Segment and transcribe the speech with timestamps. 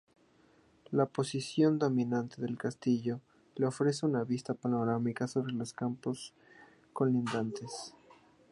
[0.89, 3.21] La posición dominante del castillo
[3.55, 6.33] le ofrece una vista panorámica sobre los campos
[6.91, 7.93] colindantes.